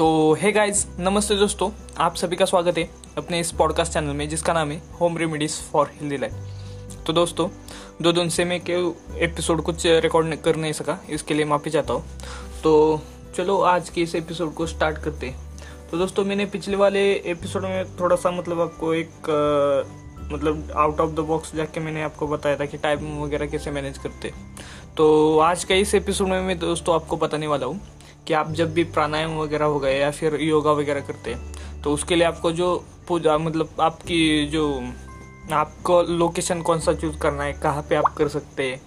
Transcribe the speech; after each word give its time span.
तो 0.00 0.34
hey 0.34 0.52
guys 0.52 0.86
नमस्ते 0.98 1.34
दोस्तों 1.34 1.70
आप 1.98 2.14
सभी 2.14 2.36
का 2.36 2.44
स्वागत 2.44 2.78
है 2.78 2.90
अपने 3.18 3.40
इस 3.40 3.52
पॉडकास्ट 3.52 3.92
चैनल 3.92 4.12
में 4.12 4.28
जिसका 4.28 4.52
नाम 4.52 4.70
है 4.70 4.82
home 5.00 5.16
remedies 5.16 5.52
for 5.52 5.86
healthy 5.86 6.16
life 6.16 6.32
तो 7.06 7.12
दोस्तों 7.12 7.48
दो 8.02 8.12
दिन 8.12 8.28
से 8.28 8.44
मैं 8.44 8.60
क्यों 8.60 8.92
एपिसोड 9.18 9.62
कुछ 9.62 9.86
रिकॉर्ड 9.86 10.36
कर 10.36 10.56
नहीं 10.56 10.72
सका 10.72 10.98
इसके 11.10 11.34
लिए 11.34 11.44
माफ़ी 11.44 11.70
चाहता 11.70 11.92
हूँ। 11.92 12.04
तो 12.64 13.00
चलो 13.36 13.60
आज 13.60 13.88
के 13.88 14.00
इस 14.00 14.14
एपिसोड 14.14 14.54
को 14.54 14.66
स्टार्ट 14.66 14.98
करते 14.98 15.26
हैं। 15.26 15.38
तो 15.90 15.98
दोस्तों 15.98 16.24
मैंने 16.24 16.46
पिछले 16.46 16.76
वाले 16.76 17.12
एपिसोड 17.12 17.62
में 17.62 17.96
थोड़ा 17.96 18.16
सा 18.16 18.30
मतलब 18.30 18.60
आपको 18.60 18.94
एक 18.94 19.08
आ, 19.08 20.34
मतलब 20.34 20.72
आउट 20.76 21.00
ऑफ़ 21.00 21.10
द 21.10 21.20
बॉक्स 21.20 21.56
जाके 21.56 21.80
मैंने 21.80 22.02
आपको 22.02 22.26
बताया 22.26 22.56
था 22.56 22.64
कि 22.64 22.76
टाइम 22.76 23.22
वगैरह 23.22 23.46
कैसे 23.46 23.70
मैनेज 23.70 23.98
करते 23.98 24.32
तो 24.96 25.38
आज 25.38 25.64
का 25.64 25.74
इस 25.74 25.94
एपिसोड 25.94 26.28
में 26.28 26.42
मैं 26.42 26.58
दोस्तों 26.58 26.94
आपको 26.94 27.16
बताने 27.16 27.46
वाला 27.46 27.66
हूँ 27.66 27.80
कि 28.30 28.34
आप 28.34 28.50
जब 28.52 28.72
भी 28.74 28.82
प्राणायाम 28.86 29.34
वगैरह 29.38 29.64
हो 29.64 29.78
गए 29.80 29.98
या 29.98 30.10
फिर 30.10 30.34
योगा 30.40 30.72
वगैरह 30.72 31.00
करते 31.00 31.32
हैं 31.34 31.82
तो 31.82 31.92
उसके 31.92 32.16
लिए 32.16 32.24
आपको 32.24 32.50
जो 32.52 32.66
पूजा 33.08 33.36
मतलब 33.38 33.80
आपकी 33.80 34.46
जो, 34.46 34.66
आपको 35.52 36.02
लोकेशन 36.02 36.60
कौन 36.62 36.80
सा 36.80 36.92
चूज़ 36.94 37.18
करना 37.18 37.42
है, 37.42 37.52
कहाँ 37.52 37.82
पे 37.88 37.94
आप 37.94 38.14
कर 38.18 38.28
सकते 38.28 38.62
हैं 38.62 38.80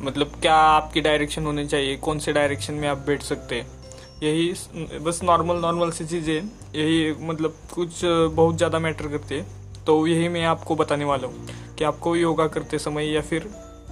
मतलब 0.00 0.32
क्या 0.42 0.54
आपकी 0.54 1.00
डायरेक्शन 1.00 1.46
होनी 1.46 1.66
चाहिए, 1.66 1.96
कौन 1.96 2.18
से 2.18 2.32
डायरेक्शन 2.32 2.74
में 2.74 2.88
आप 2.88 3.04
बैठ 3.06 3.22
सकते 3.22 3.54
हैं, 3.54 3.66
यही 4.22 4.98
बस 4.98 5.20
नॉर्मल 5.24 5.56
नॉर्मल 5.56 5.90
सी 5.90 6.04
चीज़ें 6.04 6.34
यही 6.34 7.12
मतलब 7.20 7.56
कुछ 7.74 8.00
बहुत 8.04 8.56
ज़्यादा 8.56 8.78
मैटर 8.78 9.08
करती 9.08 9.34
है 9.34 9.46
तो 9.86 10.06
यही 10.06 10.28
मैं 10.28 10.44
आपको 10.44 10.76
बताने 10.76 11.04
वाला 11.04 11.28
हूँ 11.28 11.76
कि 11.78 11.84
आपको 11.84 12.16
योगा 12.16 12.46
करते 12.46 12.78
समय 12.78 13.12
या 13.12 13.20
फिर 13.20 13.50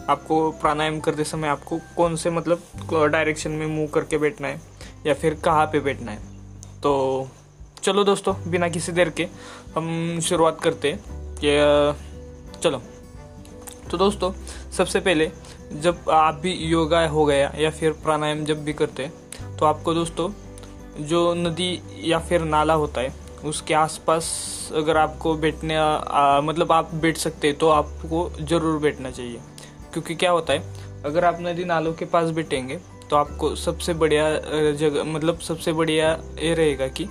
आपको 0.08 0.50
प्राणायाम 0.50 1.00
करते 1.00 1.24
समय 1.24 1.48
आपको 1.48 1.78
कौन 1.96 2.16
से 2.16 2.30
मतलब 2.30 3.08
डायरेक्शन 3.12 3.50
में 3.50 3.66
मूव 3.66 3.86
करके 3.86 4.18
बैठना 4.18 4.48
है 4.48 4.69
या 5.06 5.14
फिर 5.14 5.34
कहाँ 5.44 5.66
पे 5.66 5.80
बैठना 5.80 6.12
है। 6.12 6.18
तो 6.82 7.28
चलो 7.82 8.04
दोस्तों, 8.04 8.34
बिना 8.46 8.68
किसी 8.68 8.92
देर 8.92 9.10
के 9.10 9.26
हम 9.76 10.20
शुरुआत 10.20 10.60
करते 10.60 10.92
हैं। 10.92 10.98
चलो। 12.60 12.82
तो 13.90 13.98
दोस्तों, 13.98 14.32
सबसे 14.72 15.00
पहले 15.00 15.30
जब 15.74 16.10
आप 16.10 16.34
भी 16.34 16.52
योगा 16.66 17.06
हो 17.08 17.24
गया 17.24 17.52
या 17.58 17.70
फिर 17.70 17.92
प्राणायाम 18.02 18.44
जब 18.44 18.64
भी 18.64 18.72
करते 18.72 19.02
हैं 19.02 19.56
तो 19.56 19.66
आपको 19.66 19.94
दोस्तों, 19.94 20.30
जो 21.00 21.32
नदी 21.36 21.80
या 22.04 22.18
फिर 22.18 22.40
नाला 22.42 22.74
होता 22.74 23.00
है, 23.00 23.12
उसके 23.44 23.74
आसपास 23.74 24.26
अगर 24.76 24.96
आपको 24.96 25.34
बैठने 25.36 25.76
मतलब 26.42 26.72
आप 26.72 26.94
बैठ 26.94 27.16
सकते 27.16 27.48
हैं 27.48 27.56
तो 27.58 27.68
आपको 27.70 28.28
ज़रूर 28.40 28.78
बैठना 28.80 29.10
चाहिए। 29.10 29.40
क्योंकि 29.92 30.14
क्या 30.14 30.30
होता 30.30 30.52
है, 30.52 31.02
अगर 31.04 31.24
आप 31.24 31.38
नदी 31.40 31.64
नालों 31.64 31.92
के 31.94 32.04
पास 32.06 32.30
बैठेंगे 32.30 32.78
तो 33.10 33.16
आपको 33.16 33.54
सबसे 33.56 33.94
बढ़िया 33.94 34.72
जगह 34.72 35.04
मतलब 35.04 35.38
सबसे 35.40 35.72
बढ़िया 35.72 36.10
ये 36.38 36.54
रहेगा 36.54 36.86
कि 36.88 37.06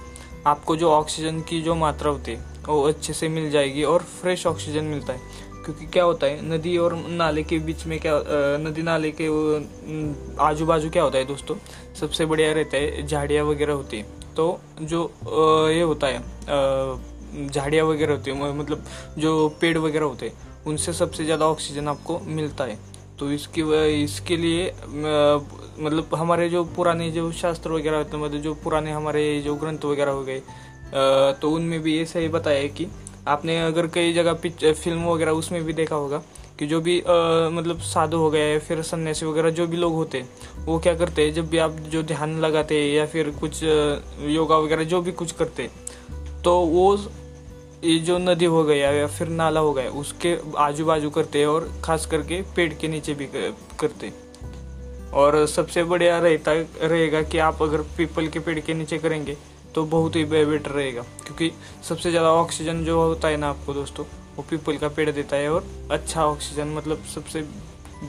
आपको 0.47 0.75
जो 0.75 0.91
ऑक्सीजन 0.91 1.39
की 1.41 1.61
जो 1.61 1.75
मात्रा 1.75 2.11
होती 2.11 2.31
है, 2.31 2.43
वो 2.67 2.81
अच्छे 2.83 3.13
से 3.13 3.29
मिल 3.29 3.49
जाएगी 3.51 3.83
और 3.83 4.03
फ्रेश 4.11 4.45
ऑक्सीजन 4.47 4.83
मिलता 4.85 5.13
है। 5.13 5.47
क्योंकि 5.65 5.85
क्या 5.85 6.03
होता 6.03 6.27
है, 6.27 6.41
नदी 6.49 6.77
और 6.77 6.95
नाले 6.95 7.43
के 7.43 7.57
बीच 7.59 7.85
में 7.85 7.99
क्या 7.99 8.13
नदी 8.59 8.81
नाले 8.81 9.11
के 9.11 9.27
आजू 10.41 10.65
बाजू 10.65 10.89
क्या 10.89 11.03
होता 11.03 11.17
है 11.17 11.25
दोस्तों, 11.25 11.55
सबसे 11.99 12.25
बढ़िया 12.25 12.51
रहता 12.53 12.77
है 12.77 13.05
झाड़ियाँ 13.07 13.45
वगैरह 13.45 13.73
होती 13.73 13.97
है। 13.97 14.33
तो 14.35 14.59
जो 14.81 15.11
ये 15.69 15.81
होता 15.81 16.07
है 16.07 17.47
झाड़ियाँ 17.47 17.85
वगैरह 17.85 18.13
होती 18.13 18.31
है 18.31 18.53
मतलब 18.57 18.85
जो 19.17 19.49
पेड़ 19.61 19.77
वगैरह 19.77 20.05
होते 20.05 20.25
हैं, 20.25 20.63
उनसे 20.67 20.93
सबसे 20.93 21.25
ज़्यादा 21.25 21.47
ऑक्सीजन 21.47 21.87
आपको 21.87 22.19
मिलता 22.19 22.63
है। 22.63 22.77
तो 23.19 23.31
इसकी 23.31 23.61
इसके 24.03 24.37
लिए 24.37 24.71
मतलब 24.87 26.15
हमारे 26.15 26.49
जो 26.49 26.63
पुराने 26.75 27.09
जो 27.11 27.31
शास्त्र 27.31 27.71
वगैरह 27.71 27.97
होते 27.97 28.17
मतलब 28.17 28.41
जो 28.41 28.53
पुराने 28.53 28.91
हमारे 28.91 29.23
जो 29.41 29.55
ग्रंथ 29.55 29.85
वगैरह 29.85 30.11
हो 30.11 30.23
गए 30.23 30.41
तो 31.41 31.51
उनमें 31.51 31.79
भी 31.81 31.97
ये 31.97 32.05
सही 32.05 32.27
बताया 32.27 32.67
कि 32.67 32.87
आपने 33.27 33.59
अगर 33.61 33.87
कई 33.87 34.13
जगह 34.13 34.33
फ़िल्म 34.73 35.03
वगैरह 35.05 35.31
उसमें 35.31 35.63
भी 35.63 35.73
देखा 35.73 35.95
होगा 35.95 36.21
कि 36.59 36.67
जो 36.67 36.79
भी 36.81 36.99
आ, 36.99 37.49
मतलब 37.49 37.79
साधु 37.79 38.17
हो 38.17 38.29
गए 38.31 38.57
फिर 38.59 38.81
सन्यासी 38.81 39.25
वगैरह 39.25 39.49
जो 39.49 39.67
भी 39.67 39.77
लोग 39.77 39.93
होते 39.93 40.17
हैं 40.17 40.65
वो 40.65 40.79
क्या 40.79 40.93
करते 40.95 41.25
हैं 41.25 41.33
जब 41.33 41.49
भी 41.49 41.57
आप 41.57 41.75
जो 41.91 42.03
ध्यान 42.03 42.39
लगाते 42.39 42.81
हैं 42.81 42.89
या 42.93 43.05
फिर 43.05 43.29
कुछ 43.39 43.63
योगा 43.63 44.57
वगैरह 44.57 44.83
जो 44.83 45.01
भी 45.01 45.11
कुछ 45.11 45.31
करते 45.31 45.69
तो 46.43 46.59
वो 46.65 46.85
ये 47.83 47.97
जो 47.99 48.17
नदी 48.17 48.45
हो 48.45 48.63
गया 48.63 48.91
या 48.91 49.05
फिर 49.07 49.27
नाला 49.29 49.59
हो 49.59 49.71
गया, 49.73 49.89
उसके 49.91 50.35
आजू 50.59 50.85
बाजू 50.85 51.09
करते 51.09 51.39
हैं 51.39 51.47
और 51.47 51.69
खास 51.83 52.05
करके 52.05 52.41
पेड़ 52.55 52.73
के 52.73 52.87
नीचे 52.87 53.13
भी 53.13 53.27
करते 53.79 54.11
और 55.13 55.45
सबसे 55.47 55.83
बढ़िया 55.83 56.17
रहता, 56.19 56.53
रहेगा 56.81 57.21
कि 57.23 57.37
आप 57.39 57.61
अगर 57.63 57.81
पीपल 57.97 58.27
के 58.27 58.39
पेड़ 58.39 58.59
के 58.59 58.73
नीचे 58.73 58.97
करेंगे 58.97 59.37
तो 59.75 59.83
बहुत 59.85 60.15
ही 60.15 60.23
बेटर 60.25 60.71
रहेगा। 60.71 61.01
क्योंकि 61.25 61.51
सबसे 61.89 62.09
ज़्यादा 62.09 62.31
ऑक्सीजन 62.33 62.83
जो 62.85 62.99
होता 62.99 63.27
है 63.27 63.37
ना 63.37 63.49
आपको 63.49 63.73
दोस्तों, 63.73 64.05
वो 64.35 64.45
पीपल 64.49 64.77
का 64.77 64.87
पेड़ 64.89 65.09
देता 65.11 65.35
है 65.35 65.49
और 65.49 65.65
अच्छा 65.91 66.25
ऑक्सीजन 66.25 66.67
मतलब 66.67 67.03
सबसे 67.13 67.41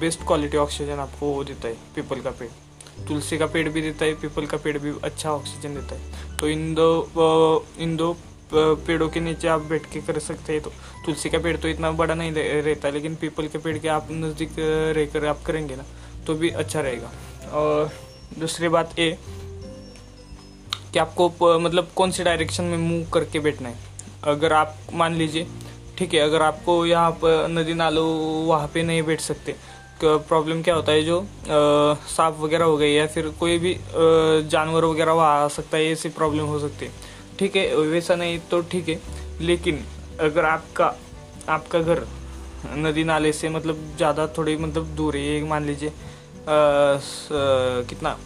बेस्ट 0.00 0.26
क्वालिटी 0.26 0.56
ऑक्सीजन 0.56 0.98
आपको 0.98 1.26
वो 1.26 1.44
देता 1.44 1.69
है, 1.69 1.76
पीपल 1.94 2.20
का 2.20 2.31
पेड़। 2.32 2.50
तुलसी 3.08 3.38
का 3.38 3.47
पेड़ 3.47 3.69
भी 3.69 3.82
देता 3.82 4.04
है, 4.04 4.14
पीपल 4.16 4.47
का 4.47 4.56
पेड़ 4.56 4.76
भी 4.78 4.92
अच्छा 5.04 5.31
ऑक्सीजन 5.31 5.75
देता 5.75 5.94
है। 5.94 6.37
तो 6.38 6.48
इन 6.48 6.75
दो 6.75 7.66
इन 7.78 7.97
दो 7.97 8.16
पेड़ों 8.53 9.09
के 9.09 9.21
नीचे 9.21 9.49
आप 9.49 9.61
बैठ 9.62 9.84
के 9.93 10.00
कर 10.03 10.19
सकते 10.21 10.53
हैं। 10.53 10.62
तो 10.62 10.71
तुलसी 11.06 11.31
का 11.31 11.38
पेड़ 11.38 11.56
तो 11.56 11.69
इतना 11.69 11.91
बड़ा 11.93 12.15
नहीं 12.15 12.33
रहता, 12.33 12.91
लेकिन 12.91 13.15
पीपल 13.16 13.47
के 13.47 13.59
पेड़ 13.59 13.77
के 13.78 13.88
आप 13.91 14.09
नज़दीक 14.12 14.56
रह 14.97 15.05
कर 15.12 15.27
आप 15.27 15.43
करेंगे 15.47 15.77
ना 15.77 15.84
तो 16.27 16.34
भी 16.34 16.50
अच्छा 16.50 16.81
रहेगा। 16.81 17.11
और 17.53 17.91
दूसरी 18.38 18.69
बात 18.69 18.99
ये 18.99 19.16
कि 20.93 20.99
आपको 20.99 21.59
मतलब 21.61 21.88
कौन 21.97 22.11
सी 22.11 22.25
डायरेक्शन 22.25 22.65
में 22.65 22.78
मूव 22.78 23.11
करके 23.12 23.38
बैठना 23.41 23.69
है? 23.69 23.77
अगर 24.25 24.53
आप, 24.53 24.77
मान 24.93 25.15
लीजिए, 25.15 25.47
ठीक 25.99 26.15
है, 26.15 26.21
अगर 26.21 26.43
आपको 26.43 26.84
यहाँ 26.87 27.11
पर 27.22 27.47
नदी 27.50 27.75
नालों 27.75 28.09
वहाँ 28.47 28.71
पे 28.75 28.82
नहीं 28.82 29.03
बैठ 29.03 29.21
सकते 29.22 29.55
प्रॉब्लम 30.03 30.62
क्या 30.62 30.75
होता 30.75 30.93
है 30.93 31.03
जो 31.03 31.17
सांप 32.09 32.37
वगैरह 32.41 32.65
हो 32.65 32.77
गई 32.77 32.93
या 32.93 33.06
फिर 33.06 33.28
कोई 33.41 33.59
भी 33.59 33.75
जानवर 34.49 34.84
वगैरह 34.84 35.12
वहाँ 35.12 35.44
आ 35.44 35.49
सकता 35.50 35.77
है, 35.77 35.87
ऐसी 35.87 36.09
प्रॉब्लम 36.11 36.44
हो 36.44 36.59
सकती 36.59 36.87
है। 36.87 36.93
ठीक 37.41 37.56
है 37.56 37.77
वैसा 37.77 38.15
नहीं 38.15 38.39
तो 38.51 38.61
ठीक 38.71 38.89
है। 38.89 39.01
लेकिन 39.41 39.84
अगर 40.21 40.45
आपका 40.45 40.95
आपका 41.49 41.78
घर 41.81 42.06
नदी 42.77 43.05
नाले 43.05 43.33
से 43.33 43.49
मतलब 43.49 43.77
ज़्यादा 43.97 44.27
थोड़ी 44.39 44.56
मतलब 44.56 44.87
दूर 44.97 45.17
है 45.17 45.43
मान 45.49 45.65
लीजिए 45.67 45.93
कितना 47.89 48.17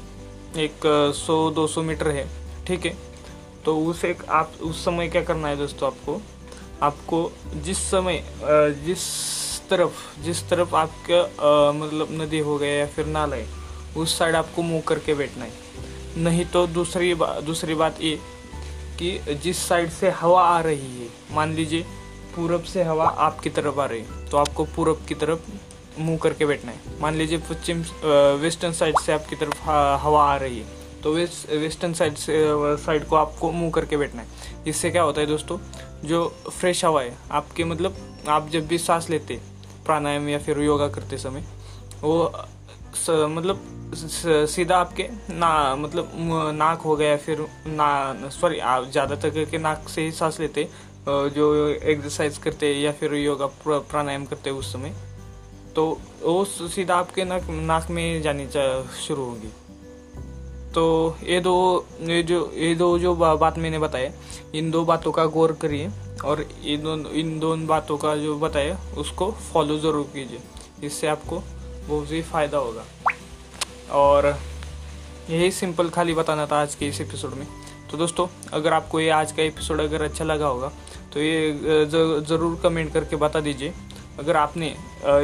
एक 0.59 0.87
सौ 1.17 1.39
दो 1.51 1.67
सौ 1.67 1.83
मीटर 1.83 2.09
है 2.11 2.27
ठीक 2.67 2.87
है। 2.87 2.97
तो 3.65 3.77
उस 3.81 4.05
एक 4.05 4.25
आप 4.31 4.53
उस 4.63 4.85
समय 4.85 5.09
क्या 5.09 5.23
करना 5.25 5.49
है 5.49 5.57
दोस्तों 5.57 5.87
आपको? 5.89 6.21
आपको 6.83 7.31
जिस 7.65 7.79
समय 7.91 8.23
जिस 8.87 9.03
तरफ़ 9.71 10.23
जिस 10.23 10.49
तरफ़ 10.49 10.75
आपका 10.77 11.73
मतलब 11.73 12.09
नदी 12.21 12.39
हो 12.39 12.57
गया 12.59 12.75
या 12.75 12.87
फिर 12.87 13.07
नाला 13.07 13.37
है 13.37 13.47
उस 13.97 14.19
साइड 14.19 14.35
आपको 14.37 14.63
मुँह 14.63 14.83
करके 14.89 15.15
बैठना 15.15 15.45
है। 15.45 15.53
नहीं 16.17 16.45
तो 16.45 16.67
दूसरी 16.69 17.15
बा, 17.15 17.27
दूसरी 17.41 17.75
बात 17.75 18.01
ये 18.01 18.19
कि 18.99 19.35
जिस 19.43 19.67
साइड 19.69 19.91
से 19.91 20.11
हवा 20.13 20.43
आ 20.43 20.61
रही 20.61 20.99
है, 20.99 21.09
मान 21.33 21.55
लीजिए 21.55 21.83
पूरब 22.37 22.63
से 22.65 22.83
हवा 22.83 23.05
आपकी 23.05 23.51
तरफ़ 23.51 23.81
आ 23.81 23.87
रही 23.87 24.01
है 24.01 24.27
तो 24.29 24.37
आपको 24.37 24.65
पूरब 24.77 25.05
की 25.09 25.15
तरफ़ 25.15 25.51
मुँह 25.99 26.19
करके 26.19 26.47
बैठना 26.47 26.73
है। 26.73 27.01
मान 27.01 27.15
लीजिए 27.15 27.39
पश्चिम 27.51 27.83
वेस्टर्न 28.41 28.73
साइड 28.73 28.99
से 28.99 29.13
आपकी 29.13 29.37
तरफ़ 29.37 29.63
हवा 30.03 30.25
आ 30.25 30.37
रही 30.37 30.59
है 30.59 30.83
तो 31.03 31.13
वेस्ट 31.13 31.51
वेस्टर्न 31.53 31.93
साइड 31.95 32.15
से 32.17 32.37
साइड 32.85 33.07
को 33.09 33.17
आपको 33.17 33.51
मुँह 33.53 33.71
करके 33.71 33.97
बैठना 33.97 34.23
है। 34.23 34.63
इससे 34.67 34.91
क्या 34.91 35.03
होता 35.03 35.21
है 35.21 35.27
दोस्तों, 35.27 35.59
जो 36.05 36.27
फ्रेश 36.51 36.85
हवा 36.85 37.03
है, 37.03 37.17
आपके 37.31 37.65
मतलब 37.65 37.97
आप 38.29 38.49
जब 38.49 38.67
भी 38.67 38.79
सांस 38.79 39.09
लेते 39.11 39.41
प्राणायाम 39.87 40.29
या 40.29 40.39
फिर 40.39 40.59
योगा 40.61 40.89
करते 40.89 41.19
समय, 41.19 41.45
वो 42.03 42.33
स, 43.05 43.11
मतलब 43.31 43.71
सीधा 43.95 44.77
आपके 44.77 45.09
ना 45.31 45.53
मतलब 45.77 46.11
नाक 46.55 46.81
हो 46.83 46.97
गया 46.97 47.17
फिर 47.19 47.47
ना 47.69 48.29
सॉरी 48.31 48.59
आप 48.59 48.91
ज़्यादातर 48.91 49.31
करके 49.31 49.59
नाक 49.59 49.89
से 49.89 50.05
ही 50.05 50.13
सांस 50.13 50.41
लेते 50.41 50.69
जो 51.09 51.67
एक्सरसाइज 51.69 52.39
करते 52.39 52.73
या 52.73 52.93
फिर 52.93 53.15
योगा 53.15 53.47
प्राणायाम 53.67 54.25
करते 54.25 54.51
उस 54.53 54.73
समय 54.73 54.95
तो 55.77 55.87
वो 56.23 56.45
सीधा 56.45 56.95
आपके 56.97 57.25
नाक 57.25 57.51
नाक 57.51 57.91
में 57.91 58.23
जानी 58.23 58.47
शुरू 58.99 59.25
होगी। 59.25 59.49
तो 60.75 60.85
ये 61.25 61.41
दो 61.41 61.87
ये 62.03 62.23
जो 62.23 62.39
ये 62.55 62.75
दो 62.75 62.99
जो 62.99 63.15
बा, 63.15 63.35
बात 63.35 63.59
मैंने 63.59 63.79
बताया 63.79 64.13
इन 64.55 64.71
दो 64.71 64.85
बातों 64.85 65.13
का 65.13 65.25
गौर 65.27 65.53
करिए 65.61 65.91
और 66.25 66.45
इन 66.65 66.83
दोनों 66.83 67.13
इन 67.13 67.39
दोनों 67.41 67.67
बातों 67.67 67.97
का 67.99 68.15
जो 68.17 68.39
बताया 68.39 68.79
उसको 68.99 69.31
फॉलो 69.53 69.79
ज़रूर 69.79 70.11
कीजिए। 70.15 70.87
इससे 70.87 71.07
आपको 71.07 71.43
बहुत 71.89 72.11
ही 72.11 72.23
फ़ायदा 72.23 72.59
होगा। 72.59 72.85
और 73.93 74.27
यही 75.31 75.51
सिंपल 75.53 75.89
खाली 75.91 76.15
बताना 76.15 76.47
था 76.47 76.61
आज 76.63 76.75
के 76.75 76.89
इस 76.89 77.01
एपिसोड 77.01 77.35
में। 77.35 77.47
तो 77.91 77.99
दोस्तों, 77.99 78.27
अगर 78.53 78.73
आपको 78.73 79.01
ये 79.01 79.09
आज 79.13 79.33
का 79.33 79.43
एपिसोड 79.43 79.81
अगर 79.81 80.03
अच्छा 80.03 80.25
लगा 80.25 80.47
होगा 80.47 80.73
तो 81.13 81.21
ये 81.21 81.87
ज़रूर 82.27 82.59
कमेंट 82.63 82.93
करके 82.93 83.17
बता 83.17 83.41
दीजिए। 83.41 83.73
अगर 84.19 84.37
आपने 84.37 84.75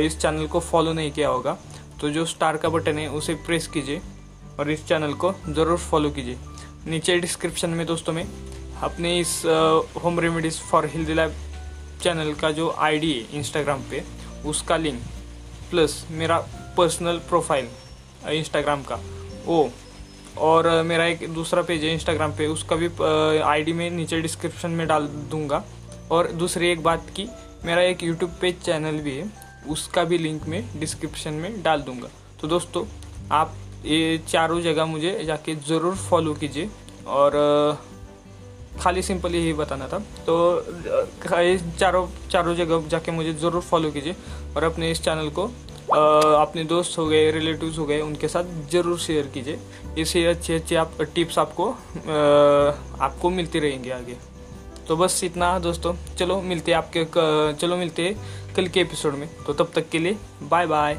इस 0.06 0.18
चैनल 0.18 0.46
को 0.46 0.60
फॉलो 0.60 0.92
नहीं 0.92 1.10
किया 1.12 1.28
होगा 1.28 1.56
तो 2.00 2.10
जो 2.10 2.24
स्टार 2.26 2.56
का 2.56 2.68
बटन 2.68 2.98
है, 2.98 3.08
उसे 3.08 3.34
प्रेस 3.46 3.66
कीजिए 3.68 4.00
और 4.58 4.70
इस 4.70 4.86
चैनल 4.86 5.12
को 5.14 5.32
ज़रूर 5.48 5.78
फॉलो 5.80 6.10
कीजिए। 6.10 6.36
नीचे 6.86 7.18
डिस्क्रिप्शन 7.18 7.70
में 7.70 7.86
दोस्तों 7.86 8.12
में 8.12 8.26
अपने 8.82 9.18
इस 9.18 9.42
home 10.04 10.20
remedies 10.20 10.60
for 10.60 10.86
healthy 10.86 11.14
life 11.14 11.32
channel 12.02 12.32
का 12.34 12.50
जो 12.52 12.70
आईडी 12.78 13.12
है 13.12 13.38
इंस्टाग्राम 13.38 13.82
पे, 13.90 14.02
उसका 14.46 14.76
लिंक 14.76 15.00
प्लस 15.70 16.04
मेरा 16.10 16.38
पर्सनल 16.76 17.18
प्रोफ़ाइल 17.28 17.68
इंस्टाग्राम 18.28 18.82
का। 18.82 18.98
वो 19.44 19.70
और 20.38 20.70
मेरा 20.82 21.04
एक 21.06 21.28
दूसरा 21.34 21.62
पेज 21.62 21.84
है 21.84 21.92
इंस्टाग्राम 21.94 22.32
पे, 22.32 22.46
उसका 22.46 22.76
भी 22.76 22.88
आईडी 23.42 23.72
में 23.72 23.90
नीचे 23.90 24.20
डिस्क्रिप्शन 24.20 24.70
में 24.70 24.86
डाल 24.86 25.06
दूँगा। 25.30 25.62
और 26.10 26.30
दूसरी 26.34 26.70
एक 26.70 26.82
बात 26.82 27.10
की, 27.16 27.26
मेरा 27.64 27.82
एक 27.82 28.02
यूट्यूब 28.02 28.30
पेज 28.40 28.60
चैनल 28.62 28.98
भी 29.00 29.16
है, 29.16 29.30
उसका 29.68 30.04
भी 30.04 30.18
लिंक 30.18 30.46
मैं 30.48 30.64
डिस्क्रिप्शन 30.80 31.34
में 31.34 31.62
डाल 31.62 31.82
दूँगा। 31.82 32.08
तो 32.40 32.48
दोस्तों, 32.48 32.84
आप 33.32 33.54
ये 33.84 34.18
चारों 34.28 34.60
जगह 34.60 34.84
मुझे 34.86 35.12
जाके 35.24 35.54
ज़रूर 35.68 35.94
फॉलो 35.98 36.34
कीजिए। 36.34 36.70
और 37.08 37.32
खाली 38.78 39.02
सिंपल 39.02 39.34
यही 39.34 39.52
बताना 39.54 39.88
था। 39.88 39.98
तो 40.26 40.36
चारों 41.78 42.06
चारों 42.30 42.54
जगह 42.56 42.88
जाके 42.88 43.12
मुझे 43.12 43.32
ज़रूर 43.34 43.62
फॉलो 43.62 43.90
कीजिए 43.90 44.14
और 44.56 44.64
अपने 44.64 44.90
इस 44.90 45.02
चैनल 45.04 45.28
को 45.30 45.50
अपने 45.90 46.64
दोस्त 46.64 46.98
हो 46.98 47.06
गए 47.06 47.30
रिलेटिव्स 47.30 47.78
हो 47.78 47.84
गए, 47.86 48.00
उनके 48.00 48.28
साथ 48.28 48.70
ज़रूर 48.72 48.98
शेयर 48.98 49.26
कीजिए। 49.34 49.58
इससे 49.98 50.24
अच्छे 50.26 50.54
अच्छे 50.54 50.76
आप 50.76 51.02
टिप्स 51.14 51.38
आपको 51.38 51.70
आपको 53.00 53.30
मिलती 53.30 53.58
रहेंगे 53.58 53.90
आगे। 53.90 54.16
तो 54.88 54.96
बस 54.96 55.22
इतना 55.24 55.58
दोस्तों, 55.58 55.94
चलो 56.18 56.40
मिलते 56.42 56.72
हैं 56.72 56.78
आपके 56.78 57.04
चलो 57.60 57.76
मिलते 57.76 58.02
हैं 58.02 58.54
कल 58.56 58.66
के 58.66 58.80
एपिसोड 58.80 59.14
में। 59.14 59.28
तो 59.46 59.52
तब 59.54 59.72
तक 59.74 59.88
के 59.88 59.98
लिए 59.98 60.16
बाय 60.42 60.66
बाय 60.66 60.98